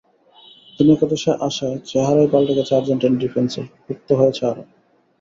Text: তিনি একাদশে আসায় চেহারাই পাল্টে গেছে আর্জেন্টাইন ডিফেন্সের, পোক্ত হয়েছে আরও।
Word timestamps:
তিনি 0.79 0.89
একাদশে 0.93 1.31
আসায় 1.47 1.77
চেহারাই 1.85 2.27
পাল্টে 2.27 2.53
গেছে 2.57 2.73
আর্জেন্টাইন 2.75 3.13
ডিফেন্সের, 3.17 3.65
পোক্ত 3.85 4.09
হয়েছে 4.13 4.41
আরও। 4.45 4.63